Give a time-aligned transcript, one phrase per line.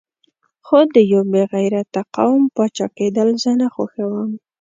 [0.65, 4.29] خو د یو بې غیرته قوم پاچا کېدل زه نه خوښوم.